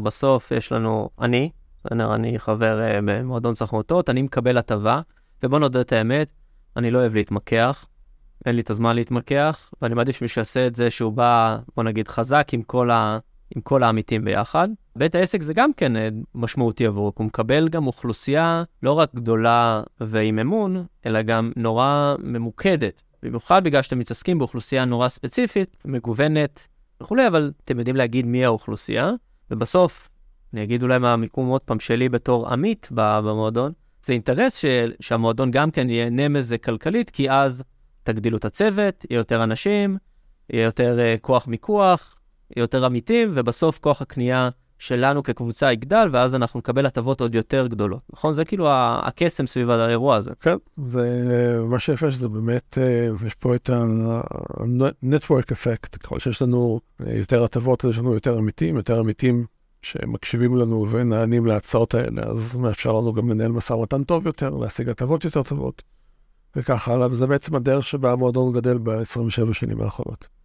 בסוף 0.02 0.52
יש 0.52 0.72
לנו, 0.72 1.08
אני, 1.20 1.50
אני 1.92 2.38
חבר 2.38 2.80
uh, 2.80 3.04
במועדון 3.04 3.54
צחמותות, 3.54 4.10
אני 4.10 4.22
מקבל 4.22 4.58
הטבה, 4.58 5.00
ובוא 5.42 5.58
נודה 5.58 5.80
את 5.80 5.92
האמת, 5.92 6.32
אני 6.76 6.90
לא 6.90 6.98
אוהב 6.98 7.14
להתמקח, 7.14 7.86
אין 8.46 8.54
לי 8.54 8.60
את 8.60 8.70
הזמן 8.70 8.96
להתמקח, 8.96 9.70
ואני 9.82 9.94
מעדיף 9.94 10.16
שמישהו 10.16 10.40
יעשה 10.40 10.66
את 10.66 10.74
זה 10.74 10.90
שהוא 10.90 11.12
בא, 11.12 11.58
בוא 11.76 11.84
נגיד, 11.84 12.08
חזק 12.08 12.48
עם 12.52 12.62
כל 12.62 12.90
ה... 12.90 13.18
עם 13.56 13.60
כל 13.60 13.82
העמיתים 13.82 14.24
ביחד. 14.24 14.68
בית 14.98 15.14
העסק 15.14 15.42
זה 15.42 15.54
גם 15.54 15.72
כן 15.72 15.96
אה, 15.96 16.08
משמעותי 16.34 16.86
עבורו, 16.86 17.12
הוא 17.14 17.26
מקבל 17.26 17.68
גם 17.68 17.86
אוכלוסייה 17.86 18.62
לא 18.82 18.92
רק 18.92 19.14
גדולה 19.14 19.82
ועם 20.00 20.38
אמון, 20.38 20.86
אלא 21.06 21.22
גם 21.22 21.52
נורא 21.56 22.14
ממוקדת. 22.18 23.02
במיוחד 23.22 23.64
בגלל 23.64 23.82
שאתם 23.82 23.98
מתעסקים 23.98 24.38
באוכלוסייה 24.38 24.84
נורא 24.84 25.08
ספציפית, 25.08 25.76
מגוונת 25.84 26.68
וכולי, 27.02 27.26
אבל 27.26 27.52
אתם 27.64 27.78
יודעים 27.78 27.96
להגיד 27.96 28.26
מי 28.26 28.44
האוכלוסייה, 28.44 29.12
ובסוף, 29.50 30.08
אני 30.54 30.62
אגיד 30.62 30.82
אולי 30.82 30.98
מהמיקום 30.98 31.48
עוד 31.48 31.60
פעם 31.60 31.80
שלי 31.80 32.08
בתור 32.08 32.48
עמית 32.48 32.88
במועדון, 32.90 33.72
זה 34.02 34.12
אינטרס 34.12 34.56
ש, 34.56 34.64
שהמועדון 35.00 35.50
גם 35.50 35.70
כן 35.70 35.90
ייהנה 35.90 36.28
מזה 36.28 36.58
כלכלית, 36.58 37.10
כי 37.10 37.30
אז 37.30 37.64
תגדילו 38.02 38.36
את 38.36 38.44
הצוות, 38.44 39.06
יהיה 39.10 39.18
יותר 39.18 39.44
אנשים, 39.44 39.96
יהיה 40.50 40.64
יותר 40.64 40.98
uh, 40.98 41.20
כוח 41.20 41.46
מיקוח, 41.46 42.18
יותר 42.56 42.84
עמיתים, 42.84 43.30
ובסוף 43.34 43.78
כוח 43.78 44.02
הקנייה 44.02 44.48
שלנו 44.78 45.22
כקבוצה 45.22 45.72
יגדל, 45.72 46.08
ואז 46.10 46.34
אנחנו 46.34 46.58
נקבל 46.58 46.86
הטבות 46.86 47.20
עוד 47.20 47.34
יותר 47.34 47.66
גדולות. 47.66 48.00
נכון? 48.12 48.34
זה 48.34 48.44
כאילו 48.44 48.68
הקסם 49.02 49.46
סביב 49.46 49.70
האירוע 49.70 50.16
הזה. 50.16 50.30
כן, 50.40 50.56
זה 50.86 51.58
מה 51.66 51.80
שיפה 51.80 52.10
שזה 52.10 52.28
באמת, 52.28 52.78
אה, 52.80 53.08
יש 53.26 53.34
פה 53.34 53.54
את 53.54 53.70
ה-network 53.70 55.52
effect, 55.52 55.98
ככל 55.98 56.18
שיש 56.18 56.42
לנו 56.42 56.80
אה, 57.06 57.14
יותר 57.14 57.44
הטבות, 57.44 57.84
יש 57.84 57.98
לנו 57.98 58.14
יותר 58.14 58.38
עמיתים, 58.38 58.76
יותר 58.76 59.00
עמיתים 59.00 59.46
שמקשיבים 59.82 60.56
לנו 60.56 60.90
ונענים 60.90 61.46
להצעות 61.46 61.94
האלה, 61.94 62.22
אז 62.22 62.56
מאפשר 62.56 62.92
לנו 62.92 63.12
גם 63.12 63.30
לנהל 63.30 63.52
משא 63.52 63.72
ומתן 63.72 64.04
טוב 64.04 64.26
יותר, 64.26 64.50
להשיג 64.50 64.88
הטבות 64.88 65.24
יותר 65.24 65.42
טובות, 65.42 65.82
וכך 66.56 66.88
הלאה, 66.88 67.06
וזה 67.06 67.26
בעצם 67.26 67.54
הדרך 67.54 67.86
שבה 67.86 68.12
המועדון 68.12 68.52
גדל 68.52 68.78
ב-27 68.78 69.52
שנים 69.52 69.80
האחרונות. 69.80 70.37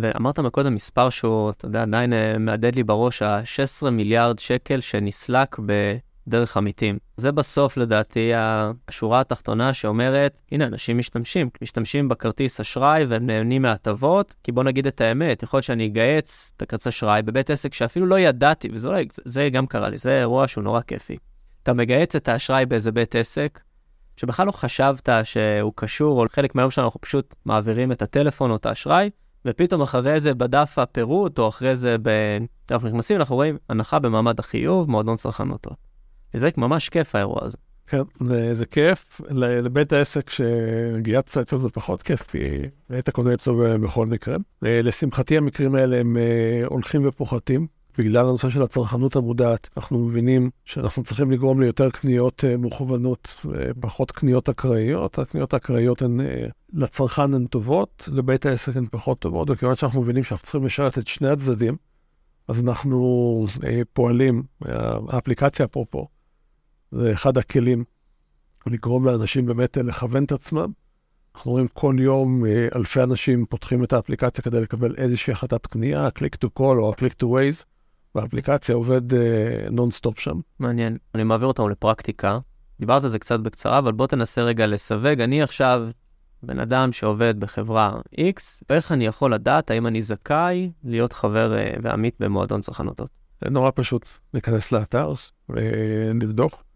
ואמרת 0.00 0.38
מקודם 0.38 0.74
מספר 0.74 1.10
שהוא, 1.10 1.50
אתה 1.50 1.66
יודע, 1.66 1.82
עדיין 1.82 2.12
אה, 2.12 2.38
מהדהד 2.38 2.74
לי 2.74 2.82
בראש, 2.82 3.22
ה-16 3.22 3.90
מיליארד 3.90 4.38
שקל 4.38 4.80
שנסלק 4.80 5.56
בדרך 5.58 6.56
עמיתים. 6.56 6.98
זה 7.16 7.32
בסוף, 7.32 7.76
לדעתי, 7.76 8.30
השורה 8.34 9.20
התחתונה 9.20 9.72
שאומרת, 9.72 10.40
הנה, 10.52 10.66
אנשים 10.66 10.98
משתמשים, 10.98 11.50
משתמשים 11.62 12.08
בכרטיס 12.08 12.60
אשראי 12.60 13.04
והם 13.04 13.26
נהנים 13.26 13.62
מהטבות, 13.62 14.34
כי 14.44 14.52
בוא 14.52 14.64
נגיד 14.64 14.86
את 14.86 15.00
האמת, 15.00 15.42
יכול 15.42 15.58
להיות 15.58 15.64
שאני 15.64 15.86
אגייץ 15.86 16.52
את 16.56 16.62
הכרטיס 16.62 16.86
אשראי 16.86 17.22
בבית 17.22 17.50
עסק 17.50 17.74
שאפילו 17.74 18.06
לא 18.06 18.18
ידעתי, 18.18 18.68
וזה 18.72 18.88
לא, 18.88 18.98
זה 19.24 19.48
גם 19.52 19.66
קרה 19.66 19.88
לי, 19.88 19.98
זה 19.98 20.18
אירוע 20.18 20.48
שהוא 20.48 20.64
נורא 20.64 20.80
כיפי. 20.80 21.16
אתה 21.62 21.72
מגייץ 21.72 22.16
את 22.16 22.28
האשראי 22.28 22.66
באיזה 22.66 22.92
בית 22.92 23.14
עסק, 23.14 23.60
שבכלל 24.16 24.46
לא 24.46 24.52
חשבת 24.52 25.08
שהוא 25.24 25.72
קשור, 25.74 26.20
או 26.20 26.26
חלק 26.28 26.54
מהיום 26.54 26.70
שלנו 26.70 26.86
אנחנו 26.86 27.00
פשוט 27.00 27.34
מעבירים 27.44 27.92
את 27.92 28.02
הטלפון 28.02 28.50
או 28.50 28.56
את 28.56 28.66
האשראי, 28.66 29.10
ופתאום 29.48 29.82
אחרי 29.82 30.20
זה 30.20 30.34
בדף 30.34 30.78
הפירוט, 30.78 31.38
או 31.38 31.48
אחרי 31.48 31.76
זה 31.76 31.96
ב... 32.02 32.08
אנחנו 32.70 32.88
נכנסים, 32.88 33.16
אנחנו 33.16 33.34
רואים 33.34 33.56
הנחה 33.68 33.98
במעמד 33.98 34.38
החיוב, 34.38 34.90
מועדון 34.90 35.16
צרכנות. 35.16 35.66
וזה 36.34 36.48
ממש 36.56 36.88
כיף 36.88 37.14
האירוע 37.14 37.38
הזה. 37.42 37.56
כן, 37.86 38.02
זה, 38.20 38.54
זה 38.54 38.66
כיף. 38.66 39.20
לבית 39.30 39.92
העסק 39.92 40.30
שגייסת 40.30 41.38
אצלו 41.38 41.58
זה 41.58 41.68
פחות 41.68 42.02
כיף, 42.02 42.22
כי 42.22 42.38
היית 42.90 43.10
קונה 43.10 43.34
אצלו 43.34 43.64
בכל 43.82 44.06
מקרה. 44.06 44.36
לשמחתי 44.62 45.36
המקרים 45.36 45.74
האלה 45.74 46.00
הם 46.00 46.16
אה, 46.16 46.66
הולכים 46.66 47.08
ופוחתים. 47.08 47.66
בגלל 47.98 48.26
הנושא 48.26 48.50
של 48.50 48.62
הצרכנות 48.62 49.16
המודעת, 49.16 49.68
אנחנו 49.76 49.98
מבינים 49.98 50.50
שאנחנו 50.64 51.02
צריכים 51.02 51.30
לגרום 51.30 51.60
ליותר 51.60 51.90
קניות 51.90 52.44
uh, 52.44 52.56
מוכוונות, 52.56 53.28
uh, 53.44 53.48
פחות 53.80 54.10
קניות 54.10 54.48
אקראיות. 54.48 55.18
הקניות 55.18 55.54
האקראיות 55.54 56.02
הן, 56.02 56.20
uh, 56.20 56.24
לצרכן 56.72 57.34
הן 57.34 57.46
טובות, 57.46 58.08
לבית 58.12 58.46
העסק 58.46 58.76
הן 58.76 58.86
פחות 58.90 59.18
טובות, 59.18 59.50
וכיוון 59.50 59.74
שאנחנו 59.74 60.02
מבינים 60.02 60.24
שאנחנו 60.24 60.42
צריכים 60.42 60.64
לשרת 60.64 60.98
את 60.98 61.08
שני 61.08 61.28
הצדדים, 61.28 61.76
אז 62.48 62.60
אנחנו 62.60 63.46
פועלים, 63.92 64.42
האפליקציה 65.08 65.66
אפרופו, 65.66 66.08
זה 66.90 67.12
אחד 67.12 67.38
הכלים 67.38 67.84
לגרום 68.66 69.04
לאנשים 69.04 69.46
באמת 69.46 69.76
לכוון 69.76 70.24
את 70.24 70.32
עצמם. 70.32 70.72
אנחנו 71.34 71.50
רואים 71.50 71.68
כל 71.68 71.96
יום 71.98 72.44
אלפי 72.74 73.02
אנשים 73.02 73.46
פותחים 73.46 73.84
את 73.84 73.92
האפליקציה 73.92 74.44
כדי 74.44 74.60
לקבל 74.60 74.94
איזושהי 74.96 75.32
החלטת 75.32 75.66
קנייה, 75.66 76.08
click 76.08 76.44
to 76.44 76.48
call 76.58 76.78
או 76.78 76.92
click 76.92 77.14
to 77.22 77.26
waze. 77.26 77.77
באפליקציה 78.20 78.74
עובד 78.74 79.02
נונסטופ 79.70 80.18
uh, 80.18 80.20
שם. 80.20 80.40
מעניין. 80.58 80.96
אני 81.14 81.24
מעביר 81.24 81.48
אותנו 81.48 81.68
לפרקטיקה. 81.68 82.38
דיברת 82.80 83.04
על 83.04 83.08
זה 83.08 83.18
קצת 83.18 83.40
בקצרה, 83.40 83.78
אבל 83.78 83.92
בוא 83.92 84.06
תנסה 84.06 84.42
רגע 84.42 84.66
לסווג. 84.66 85.20
אני 85.20 85.42
עכשיו 85.42 85.88
בן 86.42 86.58
אדם 86.58 86.92
שעובד 86.92 87.40
בחברה 87.40 88.00
X, 88.14 88.62
איך 88.70 88.92
אני 88.92 89.06
יכול 89.06 89.34
לדעת 89.34 89.70
האם 89.70 89.86
אני 89.86 90.02
זכאי 90.02 90.70
להיות 90.84 91.12
חבר 91.12 91.54
uh, 91.56 91.78
ועמית 91.82 92.14
במועדון 92.20 92.60
צרכנותות? 92.60 93.08
זה 93.44 93.50
נורא 93.50 93.70
פשוט, 93.74 94.08
להיכנס 94.34 94.72
לאתר 94.72 95.12
ולבדוק. 95.48 96.68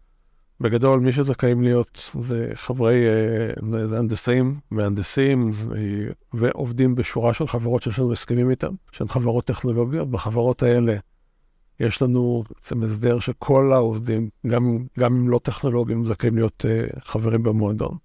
בגדול, 0.59 0.99
מי 0.99 1.11
שזכאים 1.11 1.63
להיות 1.63 2.11
זה 2.19 2.51
חברי, 2.53 3.05
אה, 3.07 3.87
זה 3.87 3.99
הנדסאים, 3.99 4.59
מהנדסים 4.71 5.51
ועובדים 6.33 6.95
בשורה 6.95 7.33
של 7.33 7.47
חברות 7.47 7.83
שיש 7.83 7.99
לנו 7.99 8.13
הסכמים 8.13 8.49
איתם, 8.49 8.73
שהן 8.91 9.07
חברות 9.07 9.45
טכנולוגיות. 9.45 10.11
בחברות 10.11 10.63
האלה 10.63 10.95
יש 11.79 12.01
לנו 12.01 12.43
בעצם 12.49 12.83
הסדר 12.83 13.19
שכל 13.19 13.73
העובדים, 13.73 14.29
גם, 14.47 14.77
גם 14.99 15.15
אם 15.15 15.29
לא 15.29 15.39
טכנולוגים, 15.43 16.03
זכאים 16.03 16.35
להיות 16.35 16.65
uh, 16.65 16.99
חברים 16.99 17.43
במועדון. 17.43 17.97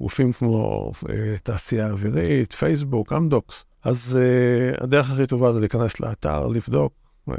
גופים 0.00 0.32
כמו 0.32 0.92
uh, 0.94 1.08
תעשייה 1.42 1.90
אווירית, 1.90 2.52
פייסבוק, 2.52 3.12
אמדוקס. 3.12 3.64
אז 3.84 4.18
uh, 4.18 4.84
הדרך 4.84 5.10
הכי 5.10 5.26
טובה 5.26 5.52
זה 5.52 5.60
להיכנס 5.60 6.00
לאתר, 6.00 6.46
לבדוק. 6.46 6.92
Uh, 7.30 7.32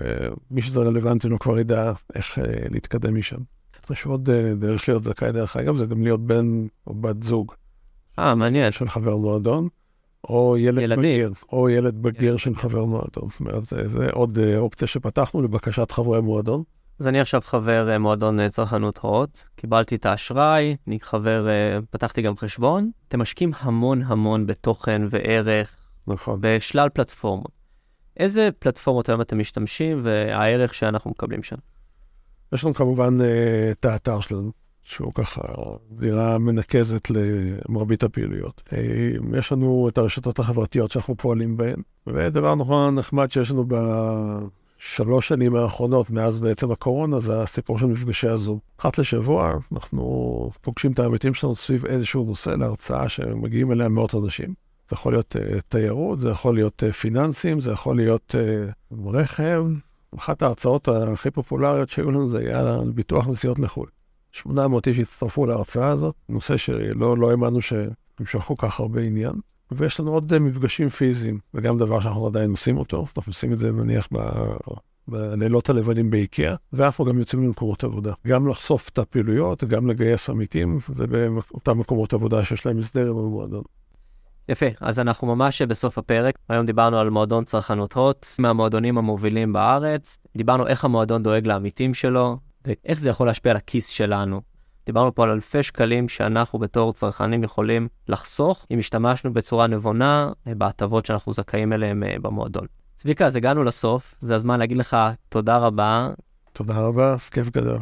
מי 0.51 0.61
שזה 0.61 0.79
רלוונטי 0.79 1.27
לו 1.27 1.39
כבר 1.39 1.59
ידע 1.59 1.91
איך 2.15 2.38
uh, 2.38 2.41
להתקדם 2.69 3.15
משם. 3.15 3.39
יש 3.91 4.05
עוד 4.05 4.29
uh, 4.29 4.55
דרך 4.59 4.89
להיות 4.89 5.03
זכאי, 5.03 5.31
דרך 5.31 5.57
אגב, 5.57 5.77
זה 5.77 5.85
גם 5.85 6.03
להיות 6.03 6.27
בן 6.27 6.67
או 6.88 6.93
בת 6.93 7.23
זוג. 7.23 7.51
אה, 8.19 8.35
מעניין. 8.35 8.71
של 8.71 8.89
חבר 8.89 9.17
מועדון. 9.17 9.67
או 10.23 10.57
ילד 10.57 10.77
ילדים. 10.77 10.99
בגיר, 10.99 11.33
או 11.51 11.69
ילד 11.69 12.01
בגיר 12.01 12.38
של 12.38 12.55
חבר 12.55 12.85
מועדון. 12.85 13.29
זאת 13.29 13.39
אומרת, 13.39 13.65
זה, 13.65 14.09
עוד 14.11 14.39
אה, 14.39 14.57
אופציה 14.57 14.88
שפתחנו 14.88 15.41
לבקשת 15.41 15.91
חברי 15.91 16.21
מועדון. 16.21 16.63
אז 16.99 17.07
אני 17.07 17.19
עכשיו 17.19 17.41
חבר 17.43 17.91
אה, 17.91 17.99
מועדון 17.99 18.39
אה, 18.39 18.49
צרכנות 18.49 18.97
הוט, 18.97 19.39
קיבלתי 19.55 19.95
את 19.95 20.05
האשראי, 20.05 20.75
אני 20.88 20.99
חבר, 20.99 21.47
פתחתי 21.89 22.21
גם 22.21 22.38
חשבון. 22.38 22.91
אתם 23.07 23.19
משקיעים 23.21 23.51
המון 23.59 24.01
המון 24.01 24.45
בתוכן 24.45 25.01
וערך, 25.09 25.75
נכון. 26.07 26.39
בשלל 26.41 26.89
פלטפורמות. 26.89 27.59
איזה 28.17 28.49
פלטפורמות 28.59 29.09
היום 29.09 29.21
אתם 29.21 29.39
משתמשים 29.39 29.99
והערך 30.01 30.73
שאנחנו 30.73 31.11
מקבלים 31.11 31.43
שם? 31.43 31.55
יש 32.53 32.63
לנו 32.63 32.73
כמובן 32.73 33.17
את 33.71 33.85
האתר 33.85 34.19
שלנו, 34.19 34.51
שהוא 34.83 35.13
ככה 35.15 35.41
זירה 35.98 36.38
מנקזת 36.38 37.07
למרבית 37.09 38.03
הפעילויות. 38.03 38.63
אה, 38.74 39.38
יש 39.38 39.51
לנו 39.51 39.89
את 39.89 39.98
הרשתות 39.98 40.39
החברתיות 40.39 40.91
שאנחנו 40.91 41.17
פועלים 41.17 41.57
בהן, 41.57 41.81
ודבר 42.07 42.55
נורא 42.55 42.91
נחמד 42.91 43.31
שיש 43.31 43.51
לנו 43.51 43.65
בשלוש 43.67 45.27
שנים 45.27 45.55
האחרונות, 45.55 46.09
מאז 46.09 46.39
בעצם 46.39 46.71
הקורונה, 46.71 47.19
זה 47.19 47.41
הסיפור 47.41 47.79
של 47.79 47.86
מפגשי 47.86 48.27
הזום. 48.27 48.59
אחת 48.79 48.98
לשבוע 48.98 49.53
אנחנו 49.74 50.51
פוגשים 50.62 50.91
את 50.91 51.00
העמיתים 51.00 51.33
שלנו 51.33 51.55
סביב 51.55 51.86
איזשהו 51.86 52.24
נושא 52.24 52.50
להרצאה 52.50 53.09
שמגיעים 53.09 53.71
אליה 53.71 53.89
מאות 53.89 54.15
אנשים. 54.15 54.53
זה 54.89 54.93
יכול 54.93 55.13
להיות 55.13 55.36
uh, 55.36 55.62
תיירות, 55.67 56.19
זה 56.19 56.29
יכול 56.29 56.55
להיות 56.55 56.83
uh, 56.83 56.91
פיננסים, 56.91 57.59
זה 57.59 57.71
יכול 57.71 57.95
להיות 57.95 58.36
uh, 58.36 58.95
רכב. 59.05 59.65
אחת 60.17 60.41
ההרצאות 60.41 60.88
הכי 60.88 61.31
פופולריות 61.31 61.89
שהיו 61.89 62.12
לנו 62.12 62.29
זה 62.29 62.39
היה 62.39 62.59
על 62.59 62.91
ביטוח 62.91 63.27
נסיעות 63.27 63.59
לחו"ל. 63.59 63.88
800 64.31 64.88
איש 64.88 65.00
הצטרפו 65.00 65.45
להרצאה 65.45 65.88
הזאת, 65.88 66.15
נושא 66.29 66.57
שלא 66.57 67.17
לא 67.17 67.31
האמנו 67.31 67.59
שימשכו 67.62 68.57
כך 68.57 68.79
הרבה 68.79 69.01
עניין. 69.01 69.33
ויש 69.71 70.00
לנו 70.00 70.12
עוד 70.12 70.38
מפגשים 70.38 70.89
פיזיים, 70.89 71.39
זה 71.53 71.62
גם 71.62 71.77
דבר 71.77 72.00
שאנחנו 72.00 72.27
עדיין 72.27 72.51
עושים 72.51 72.77
אותו, 72.77 73.05
אנחנו 73.17 73.29
עושים 73.31 73.53
את 73.53 73.59
זה 73.59 73.71
נניח 73.71 74.07
ב... 74.13 74.17
בלילות 75.09 75.69
הלבנים 75.69 76.09
באיקאה, 76.09 76.55
ואנחנו 76.74 77.05
גם 77.05 77.19
יוצאים 77.19 77.43
למקומות 77.43 77.83
עבודה. 77.83 78.13
גם 78.27 78.48
לחשוף 78.48 78.89
את 78.89 78.98
הפעילויות, 78.98 79.63
גם 79.63 79.88
לגייס 79.88 80.29
עמיתים, 80.29 80.79
זה 80.93 81.07
באותם 81.07 81.79
מקומות 81.79 82.13
עבודה 82.13 82.45
שיש 82.45 82.65
להם 82.65 82.79
הסדר 82.79 83.09
עם 83.09 83.17
המועדון. 83.17 83.63
יפה, 84.50 84.65
אז 84.81 85.00
אנחנו 85.00 85.36
ממש 85.36 85.62
בסוף 85.62 85.98
הפרק. 85.98 86.36
היום 86.50 86.65
דיברנו 86.65 87.00
על 87.00 87.09
מועדון 87.09 87.43
צרכנות 87.43 87.93
הוט, 87.93 88.25
מהמועדונים 88.39 88.98
המובילים 88.98 89.53
בארץ. 89.53 90.17
דיברנו 90.38 90.67
איך 90.67 90.86
המועדון 90.86 91.24
דואג 91.24 91.48
לעמיתים 91.48 91.93
שלו, 91.93 92.38
ואיך 92.65 92.99
זה 92.99 93.09
יכול 93.09 93.27
להשפיע 93.27 93.51
על 93.51 93.57
הכיס 93.57 93.87
שלנו. 93.87 94.41
דיברנו 94.85 95.15
פה 95.15 95.23
על 95.23 95.29
אלפי 95.29 95.63
שקלים 95.63 96.09
שאנחנו 96.09 96.59
בתור 96.59 96.93
צרכנים 96.93 97.43
יכולים 97.43 97.87
לחסוך 98.07 98.65
אם 98.71 98.79
השתמשנו 98.79 99.33
בצורה 99.33 99.67
נבונה 99.67 100.31
בהטבות 100.45 101.05
שאנחנו 101.05 101.33
זכאים 101.33 101.73
אליהם 101.73 102.03
אה, 102.03 102.15
במועדון. 102.21 102.65
צביקה, 102.95 103.25
אז 103.25 103.35
הגענו 103.35 103.63
לסוף, 103.63 104.15
זה 104.19 104.35
הזמן 104.35 104.59
להגיד 104.59 104.77
לך 104.77 104.97
תודה 105.29 105.57
רבה. 105.57 106.09
תודה 106.53 106.79
רבה, 106.79 107.15
כיף 107.31 107.49
גדול. 107.49 107.79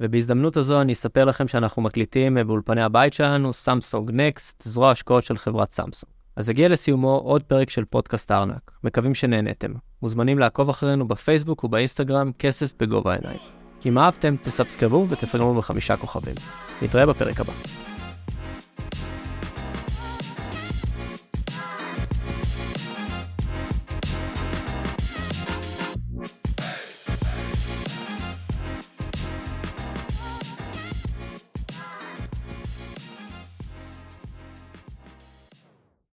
ובהזדמנות 0.00 0.56
הזו 0.56 0.80
אני 0.80 0.92
אספר 0.92 1.24
לכם 1.24 1.48
שאנחנו 1.48 1.82
מקליטים 1.82 2.38
אה, 2.38 2.44
באולפני 2.44 2.82
הבית 2.82 3.12
שלנו, 3.12 3.52
סמסונג 3.52 4.10
נקסט, 4.10 4.62
זרוע 4.62 4.90
השקעות 4.90 5.24
של 5.24 5.38
חברת 5.38 5.72
סמסונג. 5.72 6.12
אז 6.36 6.48
הגיע 6.48 6.68
לסיומו 6.68 7.16
עוד 7.24 7.42
פרק 7.42 7.70
של 7.70 7.84
פודקאסט 7.84 8.30
הארנק. 8.30 8.70
מקווים 8.84 9.14
שנהנתם. 9.14 9.72
מוזמנים 10.02 10.38
לעקוב 10.38 10.68
אחרינו 10.68 11.08
בפייסבוק 11.08 11.64
ובאינסטגרם, 11.64 12.32
כסף 12.38 12.72
בגובה 12.78 13.12
העיניים. 13.12 13.53
אם 13.86 13.98
אהבתם, 13.98 14.36
תסאבסקרבו 14.42 15.06
ותפרגנו 15.10 15.54
בחמישה 15.54 15.96
כוכבים. 15.96 16.34
נתראה 16.82 17.06
בפרק 17.06 17.40
הבא. 17.40 17.52